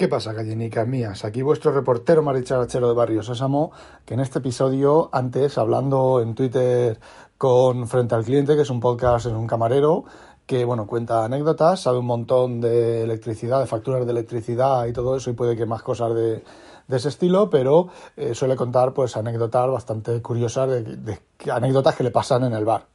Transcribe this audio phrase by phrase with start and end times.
[0.00, 1.26] ¿Qué pasa, gallinicas mías?
[1.26, 3.70] Aquí vuestro reportero maricharachero de Barrio Sésamo,
[4.06, 6.98] que en este episodio, antes, hablando en Twitter
[7.36, 10.06] con Frente al Cliente, que es un podcast en un camarero,
[10.46, 15.16] que, bueno, cuenta anécdotas, sabe un montón de electricidad, de facturas de electricidad y todo
[15.16, 16.42] eso, y puede que más cosas de,
[16.88, 21.18] de ese estilo, pero eh, suele contar, pues, anécdotas bastante curiosas, de, de
[21.52, 22.86] anécdotas que le pasan en el bar.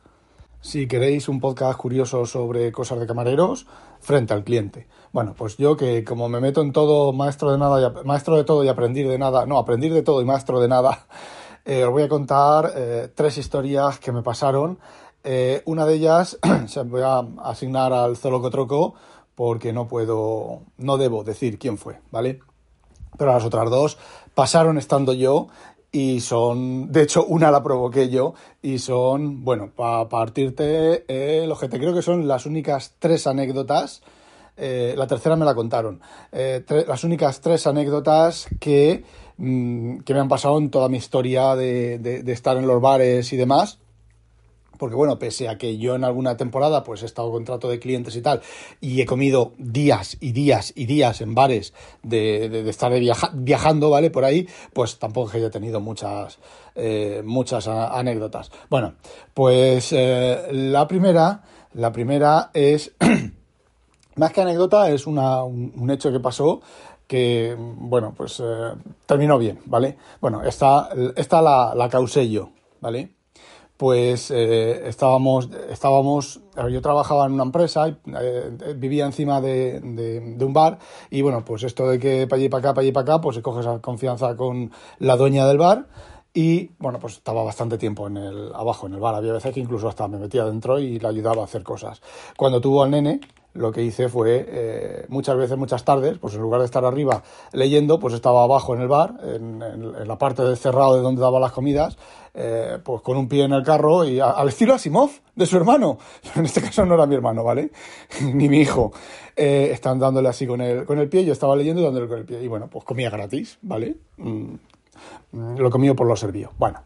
[0.66, 3.68] Si queréis un podcast curioso sobre cosas de camareros,
[4.00, 4.88] frente al cliente.
[5.14, 8.46] Bueno, pues yo que como me meto en todo, maestro de nada, y, maestro de
[8.46, 11.06] todo y aprender de nada, no, aprender de todo y maestro de nada,
[11.66, 14.80] eh, os voy a contar eh, tres historias que me pasaron.
[15.24, 18.96] Eh, una de ellas se voy a asignar al Zolocotroco
[19.36, 22.40] porque no puedo, no debo decir quién fue, ¿vale?
[23.20, 24.00] Pero las otras dos
[24.34, 25.48] pasaron estando yo
[25.96, 31.80] y son, de hecho, una la provoqué yo y son, bueno, para partirte el ojete.
[31.80, 34.04] Creo que son las únicas tres anécdotas,
[34.58, 36.02] eh, la tercera me la contaron,
[36.34, 39.06] eh, las únicas tres anécdotas que,
[39.38, 42.82] mmm, que me han pasado en toda mi historia de, de, de estar en los
[42.82, 43.80] bares y demás
[44.78, 47.80] porque bueno, pese a que yo en alguna temporada pues he estado con trato de
[47.80, 48.42] clientes y tal,
[48.82, 51.74] y he comido días y días y días en bares
[52.04, 54.10] de, de, de estar viaja, viajando, ¿vale?
[54.10, 56.40] Por ahí, pues tampoco haya tenido muchas,
[56.76, 58.52] eh, muchas anécdotas.
[58.70, 58.96] Bueno,
[59.34, 62.94] pues eh, la primera, la primera es,
[64.16, 66.62] más que anécdota, es una, un, un hecho que pasó
[67.08, 68.74] que, bueno, pues eh,
[69.06, 69.98] terminó bien, ¿vale?
[70.22, 72.50] Bueno, esta, esta la, la causé yo,
[72.82, 73.12] ¿vale?
[73.78, 76.42] Pues eh, estábamos, estábamos,
[76.72, 81.44] yo trabajaba en una empresa, eh, vivía encima de, de, de, un bar y bueno,
[81.44, 83.62] pues esto de que para allí para acá, para allí para acá, pues se coge
[83.62, 85.88] esa confianza con la dueña del bar
[86.34, 89.60] y bueno, pues estaba bastante tiempo en el, abajo en el bar, había veces que
[89.60, 92.02] incluso hasta me metía dentro y le ayudaba a hacer cosas.
[92.38, 93.22] Cuando tuvo al nene,
[93.56, 97.24] lo que hice fue eh, muchas veces, muchas tardes, pues en lugar de estar arriba
[97.54, 99.60] leyendo, pues estaba abajo en el bar, en,
[100.08, 101.98] la parte del cerrado de donde daba las comidas,
[102.34, 105.98] eh, pues con un pie en el carro y al estilo Asimov de su hermano.
[106.36, 107.72] En este caso no era mi hermano, ¿vale?
[108.22, 108.92] Ni mi hijo.
[109.36, 112.20] Eh, están dándole así con el, con el pie, yo estaba leyendo y dándole con
[112.20, 112.44] el pie.
[112.44, 113.96] Y bueno, pues comía gratis, ¿vale?
[114.18, 114.56] Mm,
[115.58, 116.52] lo comí por lo servido.
[116.58, 116.84] Bueno,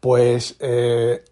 [0.00, 0.58] pues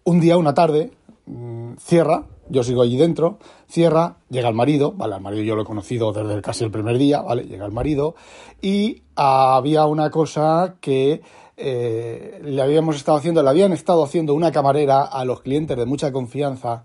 [0.03, 0.91] un día, una tarde,
[1.25, 5.15] mmm, cierra, yo sigo allí dentro, cierra, llega el marido, ¿vale?
[5.15, 7.43] Al marido yo lo he conocido desde casi el primer día, ¿vale?
[7.43, 8.15] Llega el marido
[8.61, 11.21] y había una cosa que
[11.57, 15.85] eh, le habíamos estado haciendo, le habían estado haciendo una camarera a los clientes de
[15.85, 16.83] mucha confianza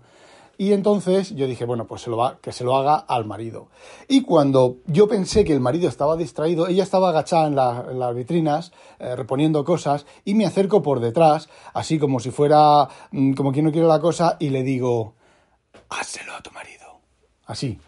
[0.57, 3.67] y entonces yo dije, bueno, pues se lo va, que se lo haga al marido.
[4.07, 7.99] Y cuando yo pensé que el marido estaba distraído, ella estaba agachada en, la, en
[7.99, 13.33] las vitrinas, eh, reponiendo cosas, y me acerco por detrás, así como si fuera, mmm,
[13.33, 15.15] como quien no quiere la cosa, y le digo,
[15.89, 16.99] házelo a tu marido.
[17.45, 17.79] Así.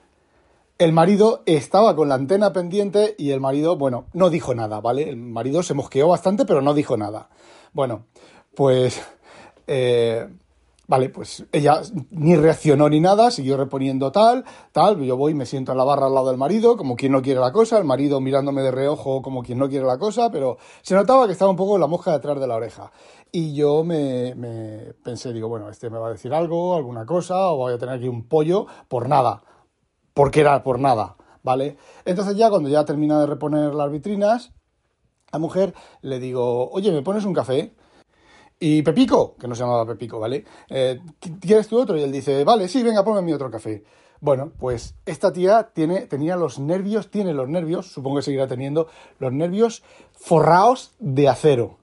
[0.77, 5.09] El marido estaba con la antena pendiente y el marido, bueno, no dijo nada, ¿vale?
[5.09, 7.29] El marido se mosqueó bastante, pero no dijo nada.
[7.73, 8.05] Bueno,
[8.53, 9.01] pues...
[9.65, 10.27] Eh,
[10.89, 11.81] Vale, pues ella
[12.11, 16.05] ni reaccionó ni nada, siguió reponiendo tal, tal, yo voy, me siento en la barra
[16.05, 19.21] al lado del marido, como quien no quiere la cosa, el marido mirándome de reojo
[19.21, 22.13] como quien no quiere la cosa, pero se notaba que estaba un poco la mosca
[22.13, 22.89] detrás de la oreja.
[23.31, 24.33] Y yo me,
[25.03, 27.95] pensé, digo, bueno, este me va a decir algo, alguna cosa, o voy a tener
[27.95, 29.43] aquí un pollo por nada,
[30.13, 31.77] porque era por nada, ¿vale?
[32.05, 34.53] Entonces ya cuando ya termina de reponer las vitrinas,
[35.31, 37.73] la mujer le digo, oye, ¿me pones un café?
[38.59, 40.45] Y Pepico, que no se llamaba Pepico, ¿vale?
[40.69, 40.99] Eh,
[41.39, 41.97] ¿Quieres tú otro?
[41.97, 43.83] Y él dice, vale, sí, venga, ponme mi otro café.
[44.19, 48.87] Bueno, pues esta tía tiene, tenía los nervios, tiene los nervios, supongo que seguirá teniendo,
[49.19, 49.83] los nervios
[50.13, 51.77] forrados de acero,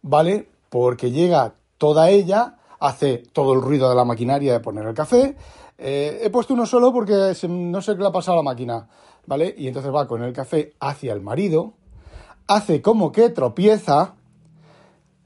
[0.00, 0.48] ¿vale?
[0.68, 5.36] Porque llega toda ella, hace todo el ruido de la maquinaria de poner el café.
[5.78, 8.88] Eh, he puesto uno solo porque no sé qué le ha pasado a la máquina,
[9.26, 9.54] ¿vale?
[9.56, 11.74] Y entonces va con el café hacia el marido,
[12.46, 14.14] hace como que tropieza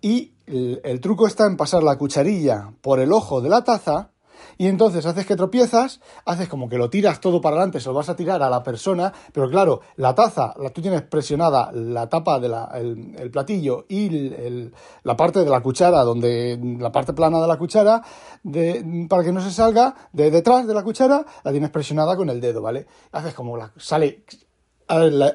[0.00, 4.10] y el, truco está en pasar la cucharilla por el ojo de la taza
[4.60, 7.94] y entonces haces que tropiezas, haces como que lo tiras todo para adelante, se lo
[7.94, 12.10] vas a tirar a la persona, pero claro, la taza, la, tú tienes presionada la
[12.10, 14.70] tapa del de el platillo y
[15.02, 18.02] la parte de la cuchara, donde la parte plana de la cuchara,
[18.42, 22.28] de, para que no se salga de detrás de la cuchara, la tienes presionada con
[22.28, 22.86] el dedo, ¿vale?
[23.12, 24.24] Haces como la, sale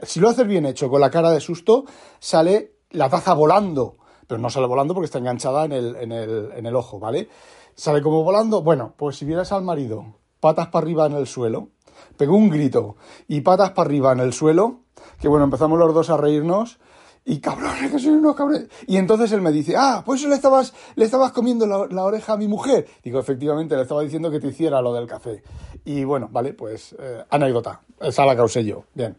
[0.03, 1.85] si lo haces bien hecho, con la cara de susto,
[2.19, 3.97] sale la taza volando.
[4.27, 7.29] Pero no sale volando porque está enganchada en el, en el, en el ojo, ¿vale?
[7.75, 8.61] Sale como volando.
[8.61, 11.69] Bueno, pues si vieras al marido patas para arriba en el suelo,
[12.17, 12.95] pegó un grito
[13.27, 14.81] y patas para arriba en el suelo,
[15.19, 16.79] que bueno, empezamos los dos a reírnos
[17.25, 18.69] y cabrones, que soy unos cabrones.
[18.85, 22.37] Y entonces él me dice, ah, pues le estabas, le estabas comiendo la, oreja a
[22.37, 22.87] mi mujer.
[23.03, 25.41] Digo, efectivamente, le estaba diciendo que te hiciera lo del café.
[25.83, 27.81] Y bueno, vale, pues eh, anécdota.
[27.99, 28.83] Esa la causé yo.
[28.93, 29.17] Bien.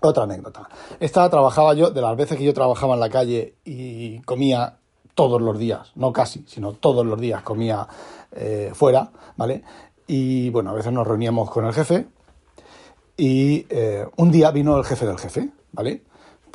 [0.00, 0.68] Otra anécdota.
[1.00, 4.78] Esta trabajaba yo, de las veces que yo trabajaba en la calle y comía
[5.16, 7.88] todos los días, no casi, sino todos los días comía
[8.30, 9.64] eh, fuera, ¿vale?
[10.06, 12.06] Y bueno, a veces nos reuníamos con el jefe
[13.16, 16.02] y eh, un día vino el jefe del jefe, ¿vale?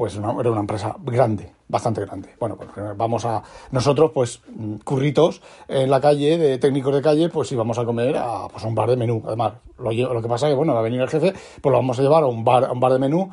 [0.01, 2.29] pues era una empresa grande, bastante grande.
[2.39, 4.41] Bueno, pues vamos a nosotros, pues
[4.83, 8.73] curritos en la calle, de técnicos de calle, pues íbamos a comer a, pues, un
[8.73, 9.21] bar de menú.
[9.27, 11.99] Además, lo, que pasa es que, bueno, va a venir el jefe, pues lo vamos
[11.99, 13.29] a llevar a un bar, a un bar de menú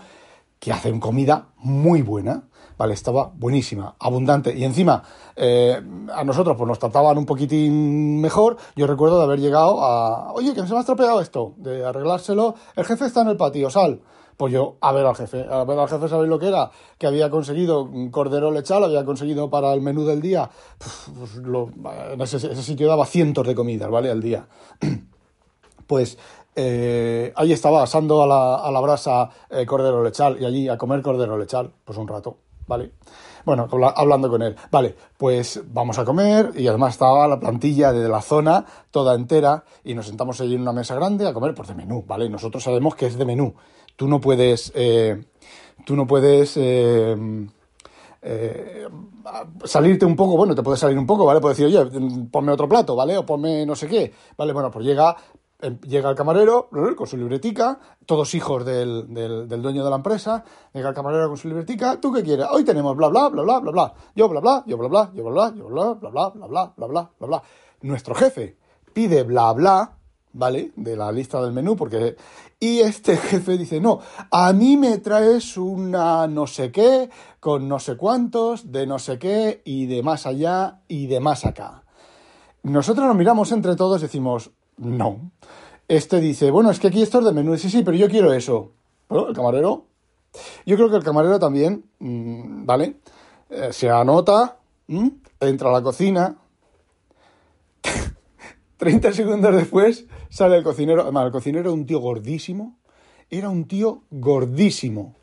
[0.58, 2.42] que hacen comida muy buena.
[2.78, 4.56] Vale, estaba buenísima, abundante.
[4.56, 5.02] Y encima,
[5.34, 5.82] eh,
[6.14, 8.56] a nosotros pues nos trataban un poquitín mejor.
[8.76, 12.54] Yo recuerdo de haber llegado a, oye, que se me ha estropeado esto, de arreglárselo.
[12.76, 14.00] El jefe está en el patio, sal.
[14.36, 16.70] Pues yo, a ver al jefe, a ver al jefe, ¿sabéis lo que era?
[16.96, 20.48] Que había conseguido cordero lechal, había conseguido para el menú del día,
[21.18, 24.10] pues en ese, sitio daba cientos de comidas, ¿vale?
[24.10, 24.46] Al día.
[25.88, 26.18] Pues
[26.54, 30.76] eh, ahí estaba asando a la, a la brasa eh, cordero lechal y allí a
[30.76, 32.36] comer cordero lechal, pues un rato,
[32.68, 32.92] ¿vale?
[33.44, 33.66] Bueno,
[33.96, 34.54] hablando con él.
[34.70, 39.64] Vale, pues vamos a comer y además estaba la plantilla de la zona toda entera
[39.82, 42.26] y nos sentamos allí en una mesa grande a comer pues de menú, ¿vale?
[42.26, 43.54] Y nosotros sabemos que es de menú
[43.98, 45.24] tú no puedes, eh,
[45.84, 47.16] tú no puedes eh,
[48.22, 48.88] eh,
[49.64, 51.40] salirte un poco, bueno, te puedes salir un poco, ¿vale?
[51.40, 53.18] Puedes decir, oye, ponme otro plato, ¿vale?
[53.18, 54.52] O ponme no sé qué, ¿vale?
[54.52, 55.16] Bueno, pues llega,
[55.86, 60.90] llega el camarero con su libretica, todos hijos del, del, dueño de la empresa, llega
[60.90, 62.46] el camarero con su libretica, ¿tú qué quieres?
[62.50, 65.24] Hoy tenemos bla, bla, bla, bla, bla, bla, yo bla, bla, yo bla, bla, yo
[65.24, 67.42] bla, bla, yo bla, bla, bla, bla, bla, bla, bla, bla, bla.
[67.82, 68.56] Nuestro jefe
[68.92, 69.98] pide bla, bla,
[70.32, 70.72] ¿vale?
[70.76, 72.16] De la lista del menú, porque...
[72.60, 74.00] Y este jefe dice, no,
[74.30, 77.08] a mí me traes una no sé qué,
[77.38, 81.46] con no sé cuántos, de no sé qué, y de más allá, y de más
[81.46, 81.84] acá.
[82.64, 85.30] Nosotros nos miramos entre todos y decimos, no.
[85.86, 87.56] Este dice, bueno, es que aquí esto es de menú.
[87.56, 88.72] Sí, sí, pero yo quiero eso.
[89.08, 89.86] Bueno, el camarero.
[90.66, 92.96] Yo creo que el camarero también, mm, ¿vale?
[93.50, 94.58] Eh, se anota,
[95.40, 96.36] entra a la cocina,
[98.76, 101.02] 30 segundos después sale el cocinero.
[101.02, 102.76] Además, el cocinero era un tío gordísimo.
[103.30, 105.14] Era un tío gordísimo.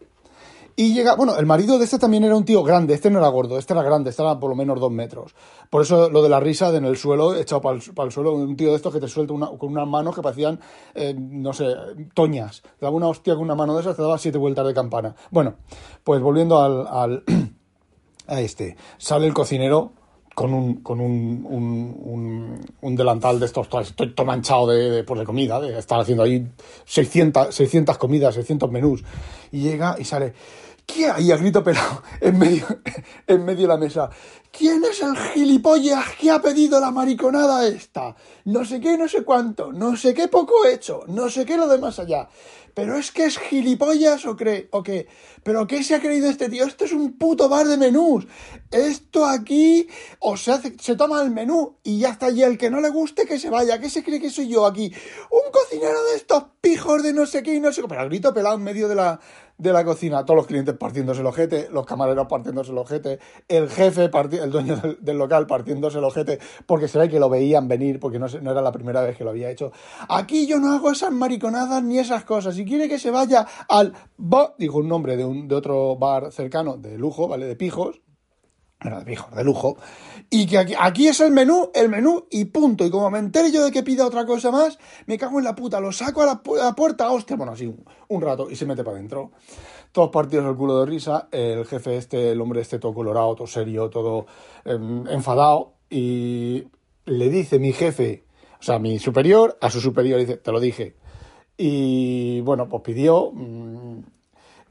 [0.77, 3.30] Y llega, bueno, el marido de este también era un tío grande, este no era
[3.30, 5.33] gordo, este era grande, este era por lo menos dos metros.
[5.69, 8.57] Por eso lo de la risa de en el suelo, echado para el, suelo, un
[8.57, 10.60] tío de estos que te suelta con unas manos que parecían,
[10.94, 11.66] eh, no sé,
[12.13, 12.62] toñas.
[12.62, 15.16] Te daba una hostia con una mano de esas, te daba siete vueltas de campana.
[15.31, 15.56] Bueno,
[16.04, 17.24] pues volviendo al
[18.27, 19.94] a este, sale el cocinero
[20.35, 25.21] con un, con un, un, un, delantal de estos, estoy todo manchado de, de, pues
[25.21, 26.45] de comida, de estar haciendo ahí
[26.83, 29.03] 600, 600 comidas, 600 menús,
[29.53, 30.33] y llega y sale,
[30.85, 32.65] ¿qué hay a grito pelado en medio,
[33.27, 34.09] en medio de la mesa?
[34.51, 38.15] ¿Quién es el gilipollas que ha pedido la mariconada esta?
[38.43, 41.67] No sé qué, no sé cuánto, no sé qué poco hecho, no sé qué lo
[41.67, 42.27] demás allá
[42.75, 45.07] pero es que es gilipollas o, cree, o qué.
[45.44, 46.65] ¿Pero qué se ha creído este tío?
[46.65, 48.27] Esto es un puto bar de menús.
[48.70, 49.88] Esto aquí,
[50.20, 52.29] o se, hace, se toma el menú y ya está.
[52.29, 53.79] Y el que no le guste, que se vaya.
[53.79, 54.94] ¿Qué se cree que soy yo aquí?
[55.32, 57.88] Un cocinero de estos pijos de no sé qué y no sé qué.
[57.88, 59.22] Pero al grito pelado en medio de la,
[59.58, 63.70] de la cocina, todos los clientes partiéndose el ojete, los camareros partiéndose el ojete, el
[63.70, 68.00] jefe, el dueño del, local partiéndose el ojete, porque se ve que lo veían venir,
[68.00, 69.72] porque no, no, era la primera vez que lo había hecho.
[70.10, 72.58] Aquí yo no hago esas mariconadas ni esas cosas.
[72.65, 73.93] Quiere que se vaya al...
[74.57, 77.45] dijo un nombre de, un, de otro bar cercano, de lujo, ¿vale?
[77.45, 78.01] De pijos,
[78.81, 79.77] era de pijos, de lujo,
[80.29, 82.86] y que aquí, aquí, es el menú, el menú y punto.
[82.86, 85.55] Y como me entere yo de que pida otra cosa más, me cago en la
[85.55, 87.74] puta, lo saco a la, puerta, hostia, bueno, así
[88.07, 89.31] un, rato y se mete para adentro.
[89.91, 93.48] Todos partidos el culo de risa, el jefe este, el hombre este todo colorado, todo
[93.48, 94.25] serio, todo
[94.65, 96.65] em, enfadado, y
[97.05, 98.25] le dice mi jefe,
[98.60, 100.95] o sea, mi superior, a su superior, dice, te lo dije.
[101.57, 104.00] Y bueno, pues pidió, mm,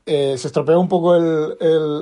[0.06, 1.56] eh, se estropeó un poco el,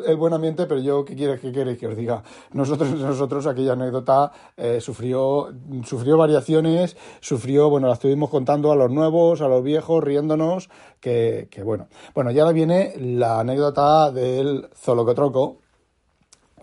[0.04, 2.24] el, buen ambiente, pero yo, ¿qué quieres, qué queréis que os diga?
[2.52, 8.90] Nosotros, nosotros aquella anécdota eh, sufrió, sufrió variaciones, sufrió, bueno, la estuvimos contando a los
[8.90, 11.86] nuevos, a los viejos, riéndonos, que, que bueno.
[12.12, 15.58] Bueno, y ahora viene la anécdota del Zolocotroco.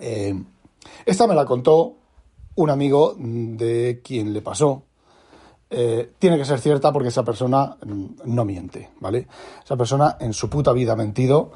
[0.02, 0.34] Eh,
[1.06, 1.96] esta me la contó
[2.56, 4.89] un amigo de quien le pasó.
[5.70, 9.28] Eh, tiene que ser cierta porque esa persona mm, no miente, ¿vale?
[9.64, 11.52] Esa persona en su puta vida ha mentido.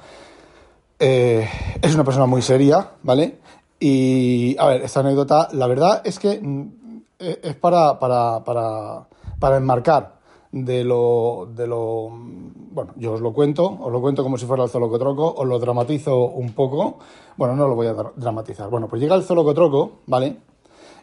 [0.99, 1.47] Eh,
[1.81, 3.39] es una persona muy seria, ¿vale?
[3.79, 6.71] Y, a ver, esta anécdota, la verdad es que mm,
[7.19, 9.07] e, es para, para, para,
[9.39, 10.19] para enmarcar
[10.51, 12.09] de lo, de lo...
[12.09, 15.57] Bueno, yo os lo cuento, os lo cuento como si fuera el Zolocotroco, os lo
[15.57, 16.99] dramatizo un poco.
[17.35, 18.69] Bueno, no lo voy a dramatizar.
[18.69, 20.37] Bueno, pues llega el Zolocotroco, ¿vale?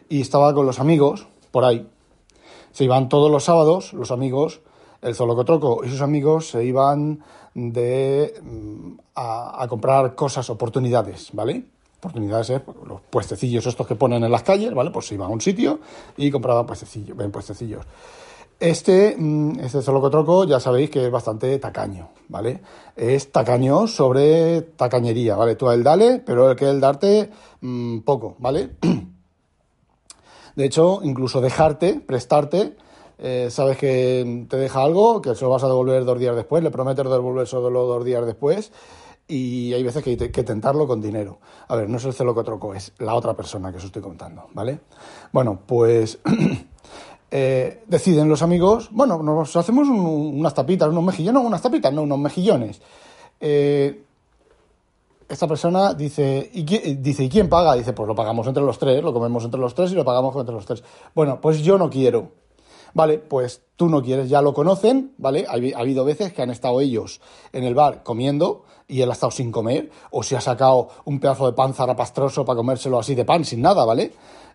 [0.07, 1.87] Y estaba con los amigos, por ahí.
[2.71, 4.61] Se iban todos los sábados, los amigos,
[5.01, 7.23] el Zolocotroco y sus amigos se iban
[7.53, 11.65] de mm, a, comprar cosas, oportunidades, ¿vale?
[11.97, 12.61] oportunidades, ¿eh?
[12.87, 14.89] los puestecillos estos que ponen en las calles, ¿vale?
[14.89, 15.79] Pues se iban a un sitio
[16.17, 17.85] y compraban puestecillos, ven puestecillos.
[18.59, 22.61] Este, mm, este Zolocotroco ya sabéis que es bastante tacaño, ¿vale?
[22.95, 25.55] Es tacaño sobre tacañería, ¿vale?
[25.55, 27.29] Tú a él dale, pero el que él darte
[27.61, 28.71] mmm, poco, ¿vale?
[30.61, 32.75] De hecho, incluso dejarte, prestarte,
[33.17, 36.61] eh, sabes que te deja algo, que se lo vas a devolver dos días después,
[36.61, 38.71] le prometes devolver solo dos días después,
[39.27, 41.39] y hay veces que hay que tentarlo con dinero.
[41.67, 44.81] A ver, no es el Zolocotroco, es la otra persona que os estoy contando, ¿vale?
[45.31, 46.19] Bueno, pues...
[47.31, 51.91] eh, deciden los amigos, bueno, nos hacemos un, unas tapitas, unos mejillones, no, unas tapitas,
[51.91, 52.79] no, unos mejillones.
[53.39, 54.03] Eh,
[55.31, 57.75] esta persona dice ¿y, quién, dice, ¿y quién paga?
[57.75, 60.35] Dice, pues lo pagamos entre los tres, lo comemos entre los tres y lo pagamos
[60.35, 60.83] entre los tres.
[61.15, 62.31] Bueno, pues yo no quiero.
[62.93, 65.45] Vale, pues tú no quieres, ya lo conocen, ¿vale?
[65.47, 67.21] Ha, ha, habido veces que han estado ellos
[67.53, 71.21] en el bar comiendo y él ha estado sin comer, o se ha sacado un
[71.21, 74.11] pedazo de pan zarapastroso para comérselo así de pan, sin nada, ¿vale?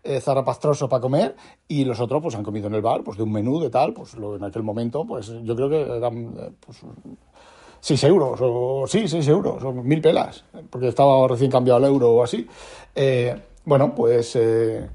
[0.06, 1.36] eh, zarapastroso para comer
[1.68, 3.92] y los otros pues han comido en el bar, pues de un menú de tal,
[3.92, 6.78] pues lo, en aquel momento pues yo creo que eran eh, pues,
[7.86, 12.10] 6 euros, o sí, 6 euros, o mil pelas, porque estaba recién cambiado el euro
[12.10, 12.44] o así.
[12.96, 14.90] Eh, bueno, pues eh,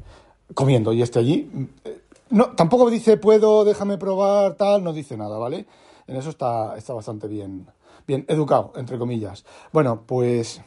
[0.53, 1.49] comiendo y este allí.
[1.85, 5.65] Eh, no, tampoco dice puedo, déjame probar, tal, no dice nada, ¿vale?
[6.05, 7.65] En eso está, está bastante bien,
[8.05, 9.45] bien educado, entre comillas.
[9.71, 10.61] Bueno, pues...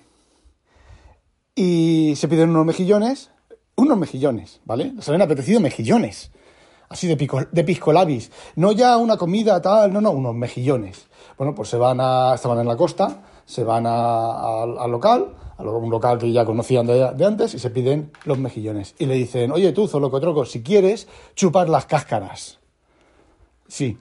[1.54, 3.32] Y se piden unos mejillones,
[3.76, 4.94] unos mejillones, ¿vale?
[5.00, 6.30] Se han apetecido mejillones,
[6.88, 8.32] así de, pico, de piscolabis.
[8.56, 11.06] No ya una comida tal, no, no, unos mejillones.
[11.36, 15.90] Bueno, pues se van a, estaban en la costa, se van al local, a un
[15.90, 18.94] local que ya conocían de, antes, y se piden los mejillones.
[18.98, 22.58] Y le dicen, oye tú, Zolocotroco, si quieres, chupar las cáscaras.
[23.68, 23.98] Sí.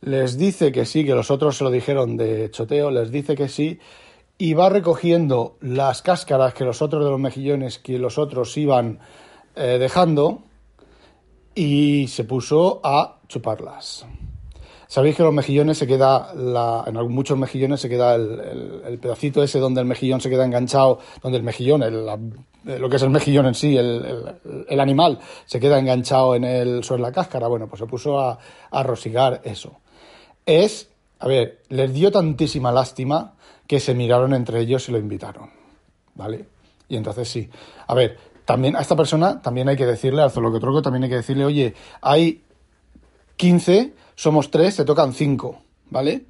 [0.00, 3.48] Les dice que sí, que los otros se lo dijeron de choteo, les dice que
[3.48, 3.80] sí,
[4.38, 9.00] y va recogiendo las cáscaras que los otros de los mejillones que los otros iban
[9.56, 10.44] eh, dejando
[11.56, 14.06] y se puso a chuparlas.
[14.88, 16.32] Sabéis que los mejillones se queda,
[16.86, 20.98] en muchos mejillones se queda el, el, pedacito ese donde el mejillón se queda enganchado,
[21.22, 22.18] donde el mejillón, el, la,
[22.64, 27.02] lo que es el mejillón en sí, el, animal, se queda enganchado en el, sobre
[27.02, 27.48] la cáscara.
[27.48, 28.38] Bueno, pues se puso a,
[28.70, 29.78] a rosigar eso.
[30.46, 33.34] Es, a ver, les dio tantísima lástima
[33.66, 35.50] que se miraron entre ellos y lo invitaron.
[36.14, 36.46] ¿Vale?
[36.88, 37.50] Y entonces sí.
[37.86, 38.16] A ver,
[38.46, 41.74] también a esta persona también hay que decirle, al Zolocotroco también hay que decirle, oye,
[42.00, 42.42] hay
[43.36, 46.24] 15, somos 3, te tocan 5, ¿vale?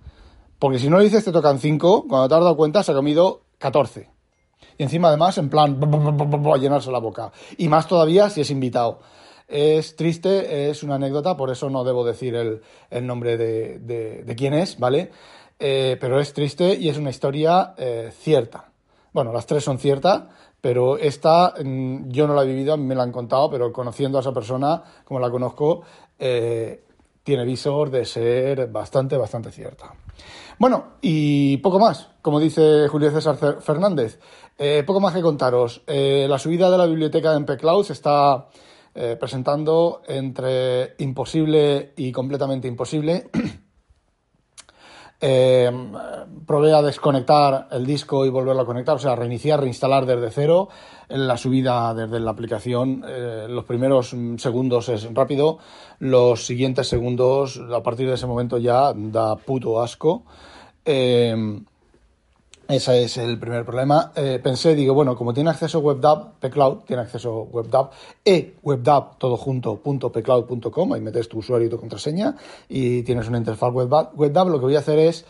[0.59, 3.41] Porque si no dices te tocan 5, cuando te has dado cuenta se ha comido
[3.57, 4.11] 14.
[4.77, 7.33] Y encima además en plan a llenarse la boca.
[7.57, 8.99] Y más todavía si es invitado.
[9.49, 14.37] Es triste, es una anécdota, por eso no debo decir el, el nombre de, de,
[14.37, 15.11] quién es, ¿vale?
[15.59, 18.71] eh, pero es triste y es una historia eh, cierta.
[19.15, 20.25] Bueno, las tres son ciertas,
[20.61, 24.21] pero esta mm, yo no la he vivido, me la han contado, pero conociendo a
[24.21, 25.85] esa persona, como la conozco,
[26.19, 26.85] eh,
[27.29, 29.93] tiene visor de ser bastante, bastante cierta.
[30.59, 34.19] Bueno, y poco más, como dice Julio César Fernández,
[34.57, 35.83] eh, poco más que contaros.
[35.87, 38.49] Eh, la subida de la biblioteca en PCloud se está
[38.95, 43.29] eh, presentando entre imposible y completamente imposible.
[45.21, 45.71] eh,
[46.47, 50.69] probé a desconectar el disco y volverlo a conectar, o sea, reiniciar, reinstalar desde cero.
[51.09, 55.59] La subida desde la aplicación, eh, los primeros segundos es rápido,
[55.99, 60.25] los siguientes segundos, a partir de ese momento ya da puto asco.
[60.85, 61.35] Eh,
[62.69, 64.13] ese es el primer problema.
[64.15, 67.89] Eh, pensé, digo, bueno, como tiene acceso WebDAV, pCloud tiene acceso WebDAV,
[68.23, 72.37] e WebDAV todo junto, punto pcloud.com, ahí metes tu usuario y tu contraseña
[72.69, 74.49] y tienes una interfaz WebDAV.
[74.51, 75.25] Lo que voy a hacer es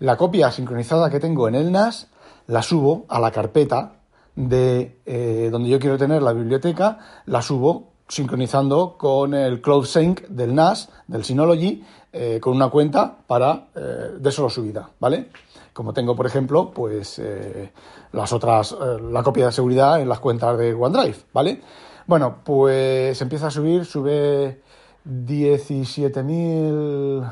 [0.00, 2.08] la copia sincronizada que tengo en el NAS,
[2.48, 3.92] la subo a la carpeta
[4.34, 10.22] de eh, donde yo quiero tener la biblioteca, la subo sincronizando con el Cloud Sync
[10.22, 15.28] del NAS, del Synology, eh, con una cuenta para de solo subida, ¿vale?
[15.72, 17.72] Como tengo, por ejemplo, pues eh,
[18.12, 18.76] las otras, eh,
[19.10, 21.60] la copia de seguridad en las cuentas de OneDrive, ¿vale?
[22.06, 24.62] Bueno, pues empieza a subir, sube
[25.06, 27.30] 17.000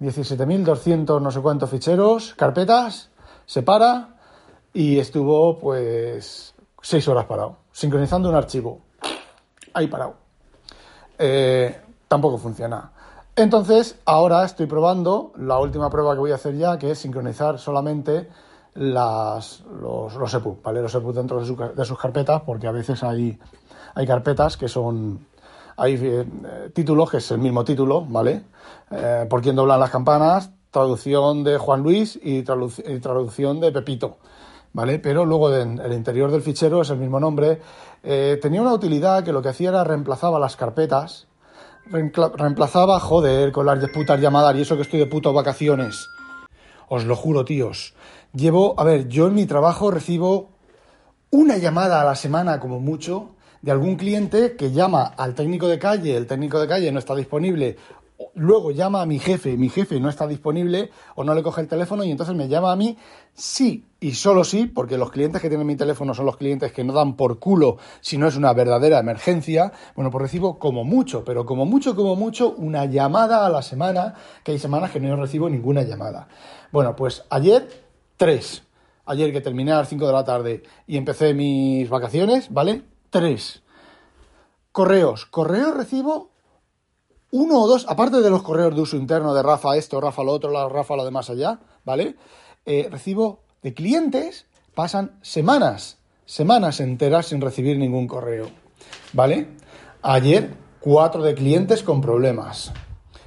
[0.00, 3.10] 17.200 no sé cuántos ficheros, carpetas,
[3.46, 4.16] se para
[4.72, 8.80] y estuvo pues 6 horas parado, sincronizando un archivo.
[9.72, 10.16] Ahí parado.
[11.18, 12.92] Eh, tampoco funciona.
[13.36, 17.58] Entonces, ahora estoy probando la última prueba que voy a hacer ya, que es sincronizar
[17.58, 18.28] solamente
[18.74, 20.80] las, los, los EPUB, ¿vale?
[20.80, 23.38] Los EPUB dentro de, sus carpetas, porque a veces hay,
[23.94, 25.26] hay carpetas que son.
[25.76, 28.44] Hay eh, títulos que es el mismo título, ¿vale?
[28.92, 34.18] Eh, por quien doblan las campanas, traducción de Juan Luis y, traducción de Pepito.
[34.72, 34.98] ¿Vale?
[34.98, 37.60] Pero luego en el interior del fichero es el mismo nombre.
[38.02, 41.28] Eh, tenía una utilidad que lo que hacía era reemplazaba las carpetas,
[41.90, 46.08] reemplazaba, joder, con las putas llamadas y eso que estoy de puto vacaciones.
[46.88, 47.94] Os lo juro, tíos.
[48.32, 50.50] Llevo, a ver, yo en mi trabajo recibo
[51.30, 53.30] una llamada a la semana como mucho
[53.62, 57.14] de algún cliente que llama al técnico de calle, el técnico de calle no está
[57.14, 57.76] disponible,
[58.34, 61.68] luego llama a mi jefe, mi jefe no está disponible o no le coge el
[61.68, 62.96] teléfono y entonces me llama a mí,
[63.32, 66.84] sí y solo sí, porque los clientes que tienen mi teléfono son los clientes que
[66.84, 71.24] no dan por culo si no es una verdadera emergencia, bueno, pues recibo como mucho,
[71.24, 75.16] pero como mucho, como mucho, una llamada a la semana, que hay semanas que no
[75.16, 76.28] recibo ninguna llamada.
[76.70, 77.68] Bueno, pues ayer,
[78.16, 78.62] tres.
[79.06, 82.82] Ayer que terminé a las 5 de la tarde y empecé mis vacaciones, ¿vale?
[83.10, 83.62] Tres.
[84.72, 85.26] Correos.
[85.26, 86.33] Correos recibo
[87.34, 90.30] uno o dos, aparte de los correos de uso interno de Rafa esto, Rafa lo
[90.30, 92.14] otro, Rafa lo de más allá, ¿vale?
[92.64, 98.50] Eh, recibo de clientes, pasan semanas, semanas enteras sin recibir ningún correo,
[99.14, 99.48] ¿vale?
[100.02, 102.72] Ayer, cuatro de clientes con problemas.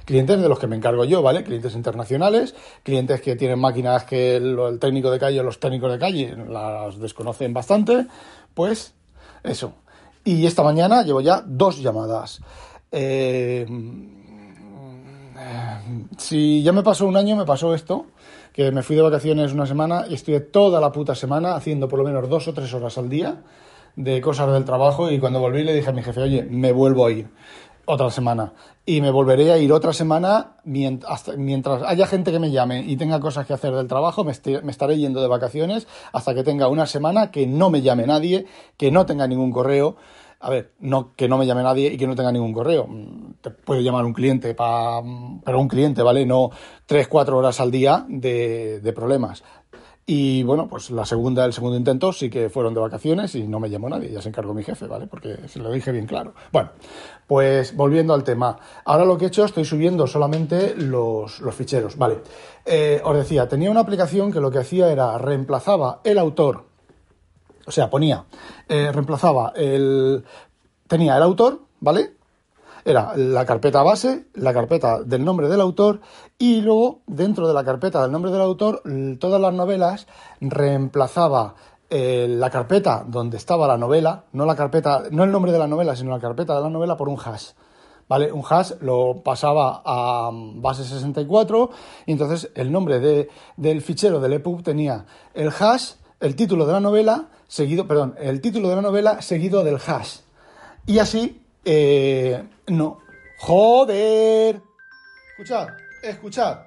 [0.06, 1.44] Clientes de los que me encargo yo, ¿vale?
[1.44, 5.98] Clientes internacionales, clientes que tienen máquinas que el, técnico de calle o los técnicos de
[5.98, 8.06] calle las desconocen bastante,
[8.54, 8.94] pues
[9.42, 9.74] eso.
[10.24, 12.40] Y esta mañana llevo ya dos llamadas.
[12.90, 13.66] Eh,
[16.16, 18.06] si ya me pasó un año, me pasó esto,
[18.52, 21.98] que me fui de vacaciones una semana y estuve toda la puta semana haciendo por
[21.98, 23.42] lo menos dos o tres horas al día
[23.96, 27.06] de cosas del trabajo y cuando volví le dije a mi jefe, oye, me vuelvo
[27.06, 27.28] a ir
[27.84, 28.52] otra semana
[28.84, 33.18] y me volveré a ir otra semana mientras, haya gente que me llame y tenga
[33.18, 37.30] cosas que hacer del trabajo, me, estaré yendo de vacaciones hasta que tenga una semana
[37.30, 38.46] que no me llame nadie,
[38.76, 39.96] que no tenga ningún correo
[40.40, 42.86] a ver, no que no me llame nadie y que no tenga ningún correo.
[42.86, 45.02] Mm, te puede llamar un cliente, pa,
[45.44, 46.26] pero un cliente, ¿vale?
[46.26, 46.50] No
[46.86, 49.42] tres, cuatro horas al día de, de problemas.
[50.10, 53.60] Y bueno, pues la segunda, el segundo intento sí que fueron de vacaciones y no
[53.60, 55.06] me llamó nadie, ya se encargó mi jefe, ¿vale?
[55.06, 56.32] Porque se lo dije bien claro.
[56.50, 56.70] Bueno,
[57.26, 58.58] pues volviendo al tema.
[58.86, 62.20] Ahora lo que he hecho, estoy subiendo solamente los, los ficheros, ¿vale?
[62.64, 66.67] Eh, os decía, tenía una aplicación que lo que hacía era reemplazaba el autor
[67.68, 68.24] o sea, ponía,
[68.66, 70.24] eh, reemplazaba el,
[70.86, 72.14] tenía el autor, ¿vale?
[72.84, 76.00] Era la carpeta base, la carpeta del nombre del autor
[76.38, 78.82] y luego dentro de la carpeta del nombre del autor,
[79.20, 80.06] todas las novelas
[80.40, 81.54] reemplazaba
[81.90, 85.66] eh, la carpeta donde estaba la novela, no la carpeta, no el nombre de la
[85.66, 87.50] novela, sino la carpeta de la novela por un hash.
[88.08, 88.32] ¿Vale?
[88.32, 91.70] Un hash lo pasaba a base 64
[92.06, 93.28] y entonces el nombre de,
[93.58, 95.04] del fichero del EPUB tenía
[95.34, 99.64] el hash, el título de la novela seguido, perdón, el título de la novela seguido
[99.64, 100.18] del hash.
[100.86, 103.00] Y así, eh, no.
[103.38, 104.60] Joder.
[105.30, 105.68] Escuchad,
[106.02, 106.58] escuchad.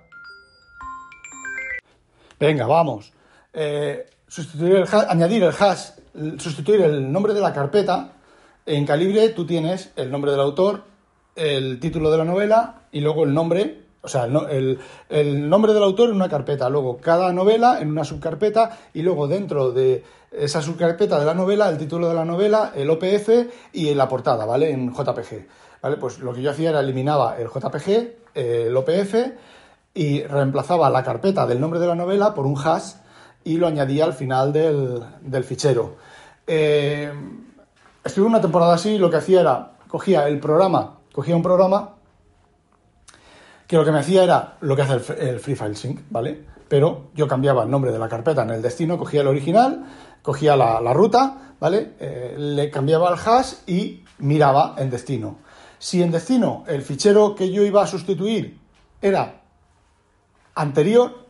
[2.40, 3.14] Venga, vamos.
[3.54, 5.92] Eh, sustituir el hash, añadir el hash,
[6.38, 8.14] sustituir el nombre de la carpeta.
[8.66, 10.84] En calibre tú tienes el nombre del autor,
[11.36, 15.84] el título de la novela y luego el nombre o sea, el, el, nombre del
[15.84, 20.62] autor en una carpeta, luego cada novela en una subcarpeta y luego dentro de esa
[20.62, 23.30] subcarpeta de la novela, el título de la novela, el OPF
[23.74, 24.72] y la portada, ¿vale?
[24.72, 25.48] En JPG.
[25.82, 25.98] ¿Vale?
[25.98, 29.16] Pues lo que yo hacía era eliminaba el JPG, el OPF
[29.94, 32.94] y reemplazaba la carpeta del nombre de la novela por un hash
[33.44, 35.96] y lo añadía al final del, fichero.
[36.48, 37.12] Eh,
[38.04, 41.96] estuve una temporada así, lo que hacía era, cogía el programa, cogía un programa
[43.72, 44.96] que lo que me hacía era lo que hace
[45.30, 46.44] el, Free File Sync, ¿vale?
[46.68, 49.86] Pero yo cambiaba el nombre de la carpeta en el destino, cogía el original,
[50.22, 51.94] cogía la, ruta, ¿vale?
[51.98, 55.38] Eh, le cambiaba el hash y miraba en destino.
[55.80, 58.60] Si en destino el fichero que yo iba a sustituir
[59.02, 59.42] era
[60.54, 61.28] anterior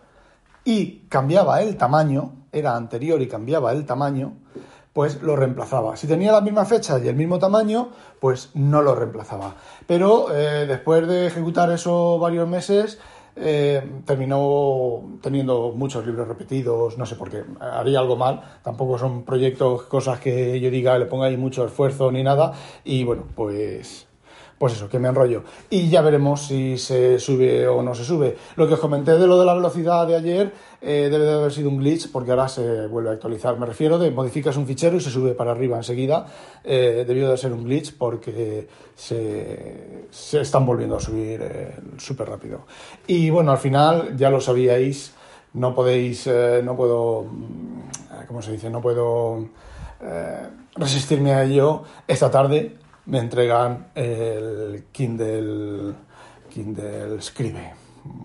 [0.63, 4.33] y cambiaba el tamaño, era anterior y cambiaba el tamaño,
[4.93, 5.95] pues lo reemplazaba.
[5.95, 9.55] Si tenía la misma fecha y el mismo tamaño, pues no lo reemplazaba.
[9.87, 12.99] Pero eh, después de ejecutar eso varios meses,
[13.35, 19.23] eh, terminó teniendo muchos libros repetidos, no sé por qué, haría algo mal, tampoco son
[19.23, 24.07] proyectos, cosas que yo diga, le ponga ahí mucho esfuerzo ni nada, y bueno, pues
[24.61, 25.41] pues eso, que me enrollo.
[25.71, 28.37] Y ya veremos si se sube o no se sube.
[28.57, 31.51] Lo que os comenté de lo de la velocidad de ayer eh, debe de haber
[31.51, 33.57] sido un glitch porque ahora se vuelve a actualizar.
[33.57, 36.27] Me refiero de modificas un fichero y se sube para arriba enseguida.
[36.63, 42.29] Eh, debió de ser un glitch porque se, se están volviendo a subir eh, súper
[42.29, 42.67] rápido.
[43.07, 45.15] Y bueno, al final, ya lo sabíais,
[45.53, 46.29] no podéis,
[46.63, 48.69] no puedo, mm, ¿cómo se dice?
[48.69, 49.43] No puedo
[50.75, 51.81] resistirme a ello.
[52.07, 55.93] Esta tarde me entregan el Kindle,
[56.49, 57.81] Kindle Escribe.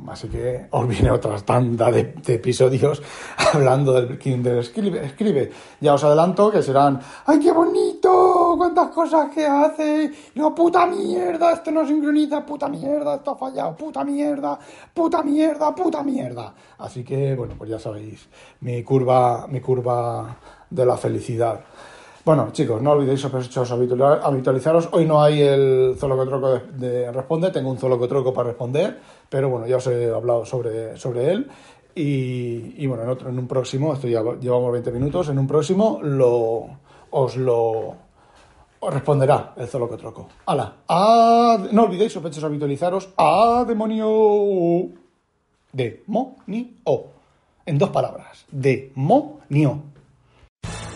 [0.08, 3.02] Así que os viene otra tanda de, de episodios
[3.52, 5.50] hablando del Kindle Escribe, Escribe.
[5.80, 8.54] Ya os adelanto que serán ¡Ay, qué bonito!
[8.56, 10.10] ¡Cuántas cosas que hace!
[10.34, 14.58] No, puta mierda, esto no sincroniza, puta mierda, esto ha fallado, puta mierda,
[14.94, 16.54] puta mierda, puta mierda.
[16.78, 18.28] Así que, bueno, pues ya sabéis,
[18.60, 20.36] mi curva, mi curva
[20.70, 21.60] de la felicidad.
[22.26, 24.88] Bueno, chicos, no olvidéis sospechosos habitual- habitualizaros.
[24.90, 29.68] Hoy no hay el Zolocotroco de, de Responde, tengo un Zolocotroco para responder, pero bueno,
[29.68, 31.48] ya os he hablado sobre, sobre él.
[31.94, 36.66] Y, y bueno, en, un próximo, esto ya llevamos 20 minutos, en un próximo lo,
[37.10, 37.94] os lo
[38.90, 40.26] responderá el Zolocotroco.
[40.46, 40.78] ¡Hala!
[40.88, 41.58] ¡Ah!
[41.70, 43.08] No olvidéis, sospechosos habitualizaros.
[43.18, 44.88] ¡Ah, demonio!
[45.72, 47.04] Demonio.
[47.64, 48.46] En dos palabras.
[48.50, 49.94] Demonio.